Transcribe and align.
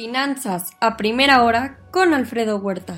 Finanzas 0.00 0.70
a 0.80 0.96
primera 0.96 1.44
hora 1.44 1.78
con 1.90 2.14
Alfredo 2.14 2.56
Huerta. 2.56 2.96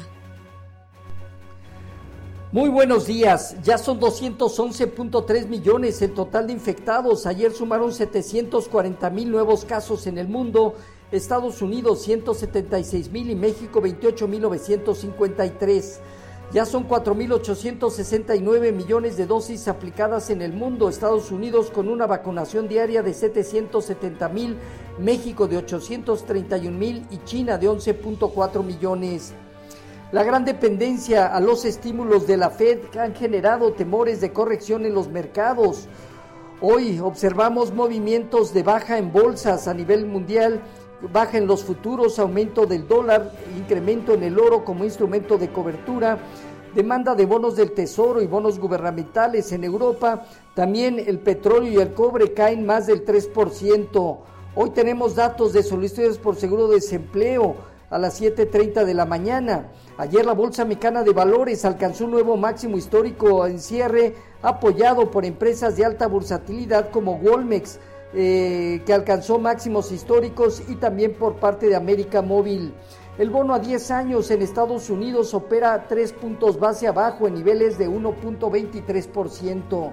Muy 2.52 2.68
buenos 2.68 3.08
días, 3.08 3.56
ya 3.64 3.76
son 3.76 3.98
211.3 3.98 5.48
millones 5.48 6.00
el 6.00 6.14
total 6.14 6.46
de 6.46 6.52
infectados. 6.52 7.26
Ayer 7.26 7.50
sumaron 7.50 7.92
740 7.92 9.10
mil 9.10 9.32
nuevos 9.32 9.64
casos 9.64 10.06
en 10.06 10.16
el 10.16 10.28
mundo, 10.28 10.76
Estados 11.10 11.60
Unidos 11.60 12.02
176 12.02 13.10
mil 13.10 13.30
y 13.30 13.34
México 13.34 13.80
28 13.80 14.28
mil 14.28 14.42
953. 14.42 16.00
Ya 16.52 16.66
son 16.66 16.86
4.869 16.86 18.72
millones 18.72 19.16
de 19.16 19.24
dosis 19.24 19.68
aplicadas 19.68 20.28
en 20.28 20.42
el 20.42 20.52
mundo. 20.52 20.90
Estados 20.90 21.30
Unidos 21.30 21.70
con 21.70 21.88
una 21.88 22.06
vacunación 22.06 22.68
diaria 22.68 23.02
de 23.02 23.14
770 23.14 24.28
mil, 24.28 24.58
México 24.98 25.48
de 25.48 25.56
831 25.56 26.76
mil 26.76 27.06
y 27.10 27.24
China 27.24 27.56
de 27.56 27.70
11.4 27.70 28.62
millones. 28.62 29.32
La 30.12 30.24
gran 30.24 30.44
dependencia 30.44 31.34
a 31.34 31.40
los 31.40 31.64
estímulos 31.64 32.26
de 32.26 32.36
la 32.36 32.50
Fed 32.50 32.80
han 33.00 33.14
generado 33.14 33.72
temores 33.72 34.20
de 34.20 34.34
corrección 34.34 34.84
en 34.84 34.92
los 34.92 35.08
mercados. 35.08 35.88
Hoy 36.60 37.00
observamos 37.00 37.72
movimientos 37.72 38.52
de 38.52 38.62
baja 38.62 38.98
en 38.98 39.10
bolsas 39.10 39.68
a 39.68 39.72
nivel 39.72 40.04
mundial 40.04 40.60
baja 41.10 41.38
en 41.38 41.46
los 41.46 41.64
futuros, 41.64 42.18
aumento 42.18 42.66
del 42.66 42.86
dólar, 42.86 43.32
incremento 43.56 44.14
en 44.14 44.22
el 44.22 44.38
oro 44.38 44.64
como 44.64 44.84
instrumento 44.84 45.38
de 45.38 45.50
cobertura, 45.50 46.18
demanda 46.74 47.14
de 47.14 47.26
bonos 47.26 47.56
del 47.56 47.72
Tesoro 47.72 48.22
y 48.22 48.26
bonos 48.26 48.58
gubernamentales 48.58 49.52
en 49.52 49.64
Europa, 49.64 50.24
también 50.54 50.98
el 50.98 51.18
petróleo 51.18 51.72
y 51.72 51.76
el 51.76 51.92
cobre 51.92 52.32
caen 52.32 52.64
más 52.64 52.86
del 52.86 53.04
3%. 53.04 54.18
Hoy 54.54 54.70
tenemos 54.70 55.14
datos 55.14 55.52
de 55.52 55.62
solicitudes 55.62 56.18
por 56.18 56.36
seguro 56.36 56.68
de 56.68 56.76
desempleo 56.76 57.56
a 57.90 57.98
las 57.98 58.20
7.30 58.20 58.84
de 58.84 58.94
la 58.94 59.04
mañana. 59.04 59.68
Ayer 59.98 60.24
la 60.24 60.32
Bolsa 60.32 60.64
Mexicana 60.64 61.02
de 61.02 61.12
Valores 61.12 61.64
alcanzó 61.64 62.06
un 62.06 62.12
nuevo 62.12 62.38
máximo 62.38 62.78
histórico 62.78 63.46
en 63.46 63.60
cierre 63.60 64.14
apoyado 64.40 65.10
por 65.10 65.26
empresas 65.26 65.76
de 65.76 65.84
alta 65.84 66.06
bursatilidad 66.06 66.90
como 66.90 67.16
Walmex 67.16 67.78
eh, 68.14 68.82
que 68.84 68.92
alcanzó 68.92 69.38
máximos 69.38 69.90
históricos 69.90 70.62
y 70.68 70.76
también 70.76 71.14
por 71.14 71.36
parte 71.36 71.68
de 71.68 71.76
América 71.76 72.20
Móvil. 72.20 72.74
El 73.18 73.30
bono 73.30 73.54
a 73.54 73.58
10 73.58 73.90
años 73.90 74.30
en 74.30 74.42
Estados 74.42 74.90
Unidos 74.90 75.34
opera 75.34 75.86
3 75.88 76.12
puntos 76.14 76.58
base 76.58 76.86
abajo 76.86 77.26
en 77.26 77.34
niveles 77.34 77.78
de 77.78 77.88
1.23%. 77.88 79.92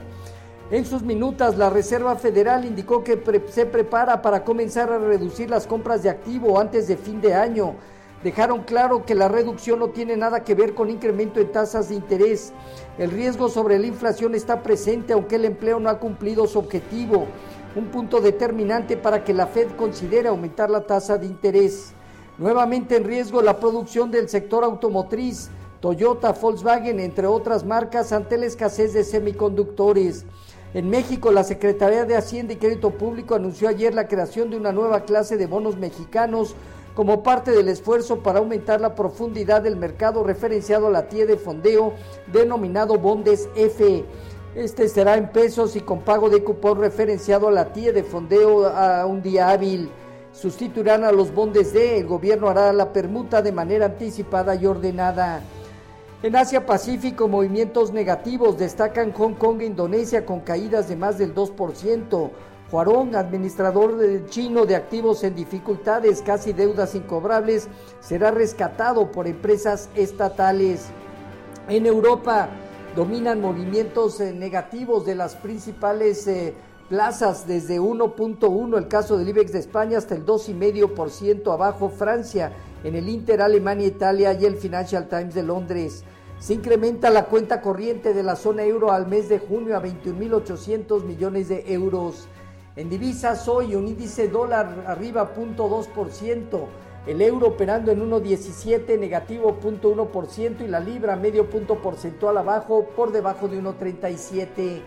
En 0.71 0.85
sus 0.85 1.01
minutas, 1.01 1.57
la 1.57 1.69
Reserva 1.69 2.15
Federal 2.15 2.63
indicó 2.63 3.03
que 3.03 3.19
se 3.49 3.65
prepara 3.65 4.21
para 4.21 4.43
comenzar 4.43 4.91
a 4.91 4.99
reducir 4.99 5.49
las 5.49 5.65
compras 5.65 6.03
de 6.03 6.09
activo 6.09 6.59
antes 6.59 6.87
de 6.87 6.95
fin 6.95 7.21
de 7.21 7.33
año. 7.33 7.75
Dejaron 8.23 8.63
claro 8.63 9.05
que 9.05 9.15
la 9.15 9.29
reducción 9.29 9.79
no 9.79 9.89
tiene 9.89 10.17
nada 10.17 10.43
que 10.43 10.53
ver 10.53 10.73
con 10.73 10.89
incremento 10.89 11.39
en 11.39 11.51
tasas 11.51 11.87
de 11.87 11.95
interés. 11.95 12.51
El 12.97 13.11
riesgo 13.11 13.47
sobre 13.47 13.79
la 13.79 13.87
inflación 13.87 14.35
está 14.35 14.61
presente 14.61 15.13
aunque 15.13 15.37
el 15.37 15.45
empleo 15.45 15.79
no 15.79 15.89
ha 15.89 15.99
cumplido 15.99 16.45
su 16.45 16.59
objetivo 16.59 17.27
un 17.75 17.85
punto 17.87 18.19
determinante 18.19 18.97
para 18.97 19.23
que 19.23 19.33
la 19.33 19.47
Fed 19.47 19.69
considere 19.77 20.29
aumentar 20.29 20.69
la 20.69 20.81
tasa 20.81 21.17
de 21.17 21.27
interés. 21.27 21.93
Nuevamente 22.37 22.95
en 22.95 23.03
riesgo 23.03 23.41
la 23.41 23.59
producción 23.59 24.11
del 24.11 24.29
sector 24.29 24.63
automotriz, 24.63 25.49
Toyota, 25.79 26.33
Volkswagen, 26.33 26.99
entre 26.99 27.27
otras 27.27 27.65
marcas, 27.65 28.11
ante 28.11 28.37
la 28.37 28.45
escasez 28.45 28.93
de 28.93 29.03
semiconductores. 29.03 30.25
En 30.73 30.89
México, 30.89 31.31
la 31.31 31.43
Secretaría 31.43 32.05
de 32.05 32.15
Hacienda 32.15 32.53
y 32.53 32.57
Crédito 32.57 32.91
Público 32.91 33.35
anunció 33.35 33.69
ayer 33.69 33.93
la 33.93 34.07
creación 34.07 34.49
de 34.49 34.57
una 34.57 34.71
nueva 34.71 35.01
clase 35.01 35.37
de 35.37 35.47
bonos 35.47 35.77
mexicanos 35.77 36.55
como 36.95 37.23
parte 37.23 37.51
del 37.51 37.69
esfuerzo 37.69 38.19
para 38.19 38.39
aumentar 38.39 38.81
la 38.81 38.93
profundidad 38.93 39.61
del 39.61 39.77
mercado 39.77 40.23
referenciado 40.23 40.87
a 40.87 40.91
la 40.91 41.07
TIE 41.07 41.25
de 41.25 41.37
fondeo 41.37 41.93
denominado 42.31 42.97
Bondes 42.97 43.47
F. 43.55 44.03
Este 44.55 44.87
será 44.87 45.15
en 45.15 45.29
pesos 45.29 45.75
y 45.75 45.81
con 45.81 46.01
pago 46.01 46.27
de 46.29 46.43
cupón 46.43 46.79
referenciado 46.79 47.47
a 47.47 47.51
la 47.51 47.71
TIE 47.71 47.91
de 47.91 48.03
fondeo 48.03 48.65
a 48.65 49.05
un 49.05 49.21
día 49.21 49.49
hábil. 49.49 49.91
Sustituirán 50.31 51.03
a 51.03 51.11
los 51.11 51.33
bondes 51.33 51.71
de, 51.71 51.99
el 51.99 52.07
gobierno 52.07 52.49
hará 52.49 52.73
la 52.73 52.91
permuta 52.91 53.43
de 53.43 53.51
manera 53.51 53.85
anticipada 53.85 54.55
y 54.55 54.65
ordenada. 54.65 55.41
En 56.23 56.35
Asia 56.35 56.65
Pacífico, 56.65 57.27
movimientos 57.27 57.93
negativos 57.93 58.57
destacan 58.57 59.13
Hong 59.13 59.35
Kong 59.35 59.61
e 59.61 59.65
Indonesia 59.67 60.25
con 60.25 60.39
caídas 60.39 60.89
de 60.89 60.95
más 60.95 61.19
del 61.19 61.35
2%. 61.35 62.31
Huarón, 62.71 63.15
administrador 63.15 64.25
chino 64.29 64.65
de 64.65 64.75
activos 64.75 65.23
en 65.23 65.35
dificultades, 65.35 66.21
casi 66.23 66.53
deudas 66.53 66.95
incobrables, 66.95 67.67
será 67.99 68.31
rescatado 68.31 69.11
por 69.11 69.27
empresas 69.27 69.89
estatales. 69.95 70.87
En 71.67 71.85
Europa, 71.85 72.49
dominan 72.99 73.39
movimientos 73.39 74.19
eh, 74.19 74.33
negativos 74.33 75.05
de 75.05 75.15
las 75.15 75.37
principales 75.37 76.27
eh, 76.27 76.53
plazas 76.89 77.47
desde 77.47 77.79
1.1 77.79 78.77
el 78.77 78.89
caso 78.89 79.17
del 79.17 79.29
IBEX 79.29 79.53
de 79.53 79.59
España 79.59 79.97
hasta 79.97 80.15
el 80.15 80.25
2,5% 80.25 81.53
abajo 81.53 81.87
Francia, 81.87 82.51
en 82.83 82.95
el 82.95 83.07
Inter 83.07 83.41
Alemania, 83.41 83.87
Italia 83.87 84.33
y 84.33 84.43
el 84.43 84.57
Financial 84.57 85.07
Times 85.07 85.33
de 85.33 85.43
Londres. 85.43 86.03
Se 86.39 86.53
incrementa 86.53 87.09
la 87.09 87.23
cuenta 87.27 87.61
corriente 87.61 88.13
de 88.13 88.21
la 88.21 88.35
zona 88.35 88.65
euro 88.65 88.91
al 88.91 89.07
mes 89.07 89.29
de 89.29 89.39
junio 89.39 89.77
a 89.77 89.81
21.800 89.81 91.05
millones 91.05 91.47
de 91.47 91.71
euros. 91.71 92.27
En 92.75 92.89
divisas 92.89 93.47
hoy 93.47 93.75
un 93.75 93.87
índice 93.87 94.27
dólar 94.27 94.83
arriba 94.87 95.33
0.2%. 95.33 96.67
El 97.09 97.23
euro 97.23 97.47
operando 97.47 97.91
en 97.91 98.07
1.17 98.07 98.99
negativo 98.99 99.57
0.1% 99.59 100.61
y 100.63 100.67
la 100.67 100.79
libra 100.79 101.15
medio 101.15 101.49
punto 101.49 101.81
porcentual 101.81 102.37
abajo 102.37 102.85
por 102.95 103.11
debajo 103.11 103.47
de 103.47 103.59
1.37. 103.59 104.79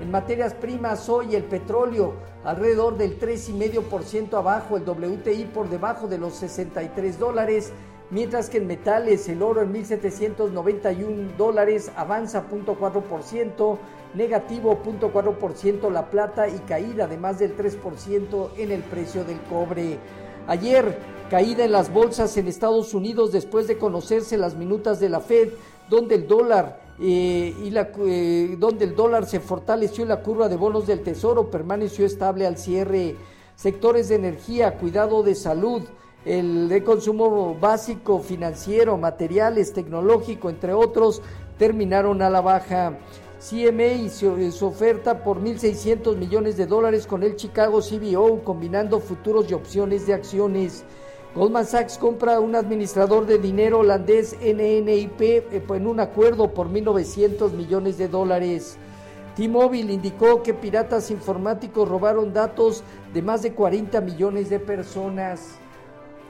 En 0.00 0.10
materias 0.10 0.54
primas 0.54 1.06
hoy 1.10 1.34
el 1.34 1.44
petróleo 1.44 2.14
alrededor 2.44 2.96
del 2.96 3.20
3,5% 3.20 4.38
abajo, 4.38 4.78
el 4.78 4.88
WTI 4.88 5.50
por 5.52 5.68
debajo 5.68 6.08
de 6.08 6.16
los 6.16 6.36
63 6.36 7.18
dólares, 7.18 7.74
mientras 8.08 8.48
que 8.48 8.56
en 8.56 8.68
metales 8.68 9.28
el 9.28 9.42
oro 9.42 9.60
en 9.60 9.74
1.791 9.74 11.36
dólares 11.36 11.92
avanza 11.94 12.46
0.4%, 12.50 13.76
negativo 14.14 14.80
0.4% 14.82 15.90
la 15.90 16.08
plata 16.08 16.48
y 16.48 16.56
caída 16.60 17.06
de 17.06 17.18
más 17.18 17.38
del 17.38 17.54
3% 17.54 18.48
en 18.56 18.72
el 18.72 18.80
precio 18.80 19.24
del 19.24 19.42
cobre. 19.42 19.98
Ayer, 20.46 20.98
caída 21.28 21.64
en 21.64 21.72
las 21.72 21.92
bolsas 21.92 22.36
en 22.36 22.46
Estados 22.46 22.94
Unidos 22.94 23.32
después 23.32 23.66
de 23.66 23.78
conocerse 23.78 24.36
las 24.36 24.54
minutas 24.54 25.00
de 25.00 25.08
la 25.08 25.20
Fed, 25.20 25.48
donde 25.88 26.14
el 26.14 26.28
dólar 26.28 26.80
eh, 27.00 27.54
y 27.62 27.74
eh, 27.76 28.56
donde 28.58 28.84
el 28.84 28.94
dólar 28.94 29.26
se 29.26 29.40
fortaleció 29.40 30.04
y 30.04 30.08
la 30.08 30.22
curva 30.22 30.48
de 30.48 30.56
bonos 30.56 30.86
del 30.86 31.02
Tesoro 31.02 31.50
permaneció 31.50 32.06
estable 32.06 32.46
al 32.46 32.58
cierre. 32.58 33.16
Sectores 33.56 34.08
de 34.08 34.16
energía, 34.16 34.78
cuidado 34.78 35.22
de 35.22 35.34
salud, 35.34 35.82
el 36.24 36.68
de 36.68 36.84
consumo 36.84 37.56
básico, 37.58 38.20
financiero, 38.20 38.96
materiales, 38.96 39.72
tecnológico, 39.72 40.50
entre 40.50 40.74
otros, 40.74 41.22
terminaron 41.58 42.22
a 42.22 42.30
la 42.30 42.40
baja. 42.40 42.98
CMA 43.38 43.92
hizo 44.02 44.34
su 44.50 44.66
oferta 44.66 45.22
por 45.22 45.40
1.600 45.40 46.16
millones 46.16 46.56
de 46.56 46.66
dólares 46.66 47.06
con 47.06 47.22
el 47.22 47.36
Chicago 47.36 47.80
CBO, 47.80 48.42
combinando 48.42 48.98
futuros 48.98 49.50
y 49.50 49.54
opciones 49.54 50.06
de 50.06 50.14
acciones. 50.14 50.84
Goldman 51.34 51.66
Sachs 51.66 51.98
compra 51.98 52.40
un 52.40 52.54
administrador 52.54 53.26
de 53.26 53.38
dinero 53.38 53.80
holandés 53.80 54.34
NNIP 54.40 55.20
eh, 55.20 55.62
en 55.68 55.86
un 55.86 56.00
acuerdo 56.00 56.54
por 56.54 56.70
1.900 56.70 57.52
millones 57.52 57.98
de 57.98 58.08
dólares. 58.08 58.78
T-Mobile 59.36 59.92
indicó 59.92 60.42
que 60.42 60.54
piratas 60.54 61.10
informáticos 61.10 61.86
robaron 61.86 62.32
datos 62.32 62.82
de 63.12 63.20
más 63.20 63.42
de 63.42 63.52
40 63.52 64.00
millones 64.00 64.48
de 64.48 64.58
personas. 64.58 65.56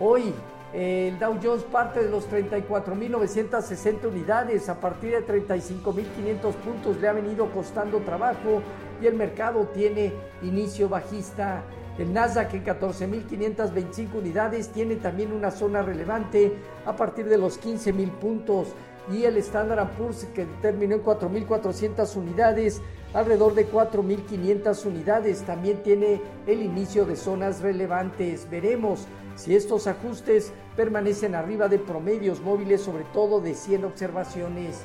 Hoy, 0.01 0.35
el 0.73 1.19
Dow 1.19 1.39
Jones 1.43 1.63
parte 1.65 2.05
de 2.05 2.11
los 2.11 2.29
34.960 2.31 4.07
unidades, 4.09 4.69
a 4.69 4.81
partir 4.81 5.13
de 5.13 5.27
35.500 5.27 6.53
puntos 6.55 7.01
le 7.01 7.09
ha 7.09 7.13
venido 7.13 7.51
costando 7.51 8.01
trabajo 8.01 8.63
y 9.01 9.07
el 9.07 9.15
mercado 9.15 9.67
tiene 9.69 10.13
inicio 10.43 10.89
bajista. 10.89 11.63
El 11.99 12.13
Nasdaq 12.13 12.53
en 12.55 12.65
14.525 12.65 14.15
unidades 14.17 14.69
tiene 14.69 14.97
también 14.97 15.33
una 15.33 15.51
zona 15.51 15.81
relevante 15.81 16.53
a 16.85 16.95
partir 16.95 17.27
de 17.27 17.39
los 17.39 17.59
15.000 17.59 18.11
puntos 18.11 18.69
y 19.13 19.25
el 19.25 19.37
Standard 19.39 19.97
Poor's 19.97 20.25
que 20.35 20.47
terminó 20.61 20.97
en 20.97 21.05
4.400 21.05 22.17
unidades, 22.17 22.83
alrededor 23.15 23.55
de 23.55 23.71
4.500 23.71 24.87
unidades, 24.87 25.43
también 25.43 25.83
tiene 25.83 26.21
el 26.47 26.63
inicio 26.63 27.05
de 27.05 27.17
zonas 27.17 27.61
relevantes. 27.61 28.49
Veremos 28.51 29.07
si 29.37 29.55
estos 29.55 29.87
ajustes 29.87 30.53
permanecen 30.77 31.35
arriba 31.35 31.69
de 31.69 31.79
promedios 31.79 32.41
móviles, 32.41 32.81
sobre 32.81 33.05
todo 33.05 33.41
de 33.41 33.55
100 33.55 33.85
observaciones. 33.85 34.83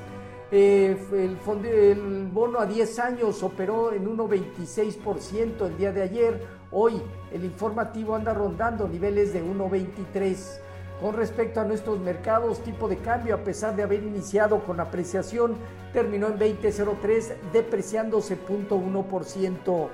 Eh, 0.54 0.98
el, 1.14 1.38
el, 1.66 2.28
bono 2.28 2.60
a 2.60 2.66
10 2.66 3.00
años 3.00 3.42
operó 3.42 3.94
en 3.94 4.06
1,26% 4.06 5.66
el 5.66 5.78
día 5.78 5.94
de 5.94 6.02
ayer. 6.02 6.46
Hoy 6.72 7.02
el 7.32 7.46
informativo 7.46 8.16
anda 8.16 8.34
rondando 8.34 8.88
niveles 8.88 9.34
de 9.34 9.44
1,23%. 9.44 10.60
Con 11.02 11.16
respecto 11.16 11.60
a 11.60 11.64
nuestros 11.64 12.00
mercados, 12.00 12.64
tipo 12.64 12.88
de 12.88 12.98
cambio, 12.98 13.34
a 13.34 13.40
pesar 13.40 13.76
de 13.76 13.82
haber 13.82 14.04
iniciado 14.04 14.64
con 14.64 14.80
apreciación, 14.80 15.56
terminó 15.94 16.28
en 16.28 16.38
20.03, 16.38 17.52
depreciándose 17.52 18.38
0.1%. 18.38 19.90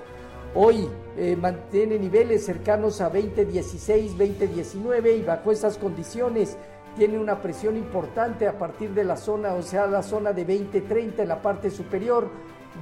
Hoy 0.54 0.90
eh, 1.16 1.38
mantiene 1.38 1.98
niveles 1.98 2.46
cercanos 2.46 3.00
a 3.00 3.12
20.16, 3.12 4.18
20.19 4.18 5.20
y 5.20 5.22
bajo 5.22 5.52
estas 5.52 5.78
condiciones 5.78 6.58
tiene 6.98 7.20
una 7.20 7.42
presión 7.42 7.78
importante 7.78 8.48
a 8.48 8.58
partir 8.58 8.90
de 8.94 9.06
la 9.06 9.16
zona, 9.16 9.54
o 9.54 9.62
sea, 9.62 9.86
la 9.86 10.04
zona 10.04 10.34
de 10.34 10.46
20.30 10.46 11.20
en 11.20 11.28
la 11.28 11.42
parte 11.42 11.70
superior, 11.70 12.30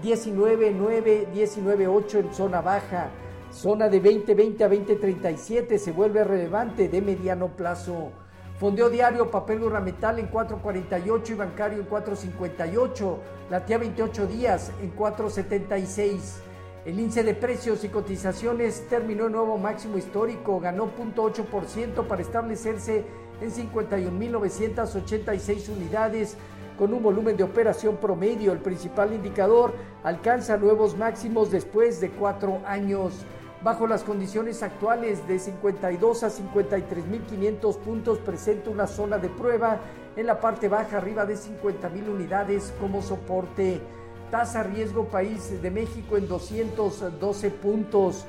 19.9, 0.03 1.27
19.8 1.31 2.19
en 2.19 2.33
zona 2.33 2.61
baja. 2.61 3.09
Zona 3.55 3.87
de 3.87 4.01
2020 4.01 4.65
a 4.65 4.67
2037 4.67 5.79
se 5.79 5.93
vuelve 5.93 6.25
relevante 6.25 6.89
de 6.89 7.01
mediano 7.01 7.55
plazo. 7.55 8.11
Fondeo 8.59 8.89
diario, 8.89 9.31
papel 9.31 9.59
gubernamental 9.59 10.19
en 10.19 10.29
4.48 10.29 11.29
y 11.29 11.33
bancario 11.35 11.79
en 11.79 11.87
4.58. 11.87 13.17
La 13.49 13.65
tía 13.65 13.77
28 13.77 14.27
días 14.27 14.73
en 14.81 14.93
4.76. 14.93 16.41
El 16.85 16.99
índice 16.99 17.23
de 17.23 17.33
precios 17.33 17.85
y 17.85 17.87
cotizaciones 17.87 18.89
terminó 18.89 19.27
en 19.27 19.31
nuevo 19.31 19.57
máximo 19.57 19.97
histórico, 19.97 20.59
ganó 20.59 20.91
0.8% 20.93 22.07
para 22.07 22.21
establecerse 22.21 23.05
en 23.39 23.51
51.986 23.51 25.69
unidades 25.69 26.35
con 26.77 26.93
un 26.93 27.01
volumen 27.01 27.37
de 27.37 27.45
operación 27.45 27.95
promedio. 27.95 28.51
El 28.51 28.59
principal 28.59 29.13
indicador 29.13 29.73
alcanza 30.03 30.57
nuevos 30.57 30.97
máximos 30.97 31.51
después 31.51 32.01
de 32.01 32.09
cuatro 32.09 32.59
años 32.65 33.25
bajo 33.65 33.87
las 33.87 34.03
condiciones 34.03 34.61
actuales 34.61 35.27
de 35.27 35.39
52 35.39 36.23
a 36.23 36.29
53.500 36.29 37.77
puntos 37.77 38.19
presenta 38.19 38.69
una 38.69 38.85
zona 38.85 39.17
de 39.17 39.27
prueba 39.27 39.79
en 40.15 40.27
la 40.27 40.39
parte 40.39 40.69
baja 40.69 40.97
arriba 40.97 41.25
de 41.25 41.33
50.000 41.33 42.07
unidades 42.07 42.71
como 42.79 43.01
soporte. 43.01 43.81
Tasa 44.29 44.61
riesgo 44.61 45.05
país 45.05 45.59
de 45.63 45.71
México 45.71 46.15
en 46.15 46.27
212 46.27 47.49
puntos. 47.49 48.25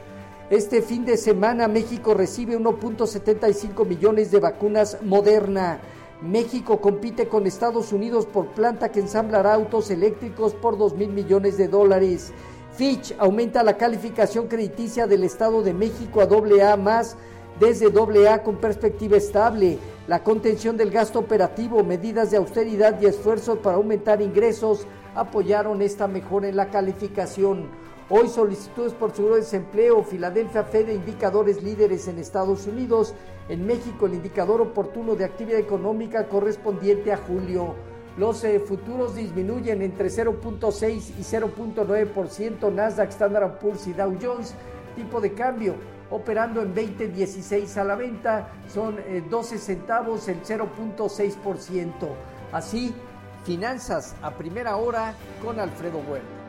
Este 0.48 0.80
fin 0.80 1.04
de 1.04 1.18
semana 1.18 1.68
México 1.68 2.14
recibe 2.14 2.58
1.75 2.58 3.86
millones 3.86 4.30
de 4.30 4.40
vacunas 4.40 5.02
Moderna. 5.02 5.80
México 6.22 6.80
compite 6.80 7.28
con 7.28 7.46
Estados 7.46 7.92
Unidos 7.92 8.24
por 8.24 8.46
planta 8.52 8.90
que 8.90 9.00
ensamblará 9.00 9.52
autos 9.52 9.90
eléctricos 9.90 10.54
por 10.54 10.78
2 10.78 10.94
mil 10.94 11.10
millones 11.10 11.58
de 11.58 11.68
dólares. 11.68 12.32
Fitch 12.76 13.14
aumenta 13.18 13.62
la 13.62 13.78
calificación 13.78 14.48
crediticia 14.48 15.06
del 15.06 15.24
Estado 15.24 15.62
de 15.62 15.72
México 15.72 16.20
a 16.20 16.24
AA 16.24 16.76
más 16.76 17.16
desde 17.58 17.86
AA 17.86 18.42
con 18.42 18.56
perspectiva 18.56 19.16
estable, 19.16 19.78
la 20.06 20.22
contención 20.22 20.76
del 20.76 20.90
gasto 20.90 21.18
operativo, 21.18 21.82
medidas 21.82 22.30
de 22.30 22.36
austeridad 22.36 23.00
y 23.00 23.06
esfuerzos 23.06 23.60
para 23.60 23.76
aumentar 23.76 24.20
ingresos 24.20 24.86
apoyaron 25.14 25.80
esta 25.80 26.06
mejora 26.06 26.48
en 26.48 26.56
la 26.56 26.68
calificación. 26.68 27.70
Hoy 28.10 28.28
solicitudes 28.28 28.92
por 28.92 29.12
seguro 29.12 29.36
de 29.36 29.40
desempleo, 29.40 30.02
Filadelfia 30.02 30.62
Fed 30.62 30.86
de 30.86 30.94
indicadores 30.94 31.62
líderes 31.62 32.08
en 32.08 32.18
Estados 32.18 32.66
Unidos, 32.66 33.14
en 33.48 33.66
México 33.66 34.04
el 34.04 34.14
indicador 34.14 34.60
oportuno 34.60 35.14
de 35.14 35.24
actividad 35.24 35.58
económica 35.58 36.28
correspondiente 36.28 37.10
a 37.10 37.16
julio. 37.16 37.74
Los 38.16 38.42
eh, 38.44 38.60
futuros 38.60 39.14
disminuyen 39.14 39.82
entre 39.82 40.08
0.6 40.08 41.12
y 41.18 41.22
0.9%. 41.22 42.72
Nasdaq, 42.72 43.10
Standard 43.10 43.58
Poor's 43.58 43.86
y 43.86 43.92
Dow 43.92 44.16
Jones. 44.20 44.54
Tipo 44.94 45.20
de 45.20 45.32
cambio 45.34 45.74
operando 46.10 46.62
en 46.62 46.74
20.16 46.74 47.76
a 47.76 47.84
la 47.84 47.96
venta. 47.96 48.48
Son 48.68 48.96
12 49.28 49.54
eh, 49.54 49.58
centavos 49.58 50.28
el 50.28 50.42
0.6%. 50.42 51.92
Así, 52.52 52.94
finanzas 53.44 54.16
a 54.22 54.30
primera 54.30 54.76
hora 54.76 55.14
con 55.42 55.60
Alfredo 55.60 55.98
Huerta. 55.98 56.45